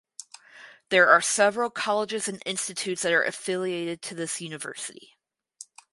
There 0.89 1.09
are 1.09 1.21
several 1.21 1.69
colleges 1.69 2.27
and 2.27 2.41
institutes 2.43 3.03
that 3.03 3.13
are 3.13 3.23
affiliated 3.23 4.01
to 4.01 4.15
this 4.15 4.41
university. 4.41 5.15